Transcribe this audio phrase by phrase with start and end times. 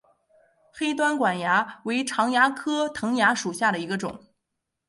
[0.73, 4.19] 黑端管蚜为常蚜科藤蚜属下的一个种。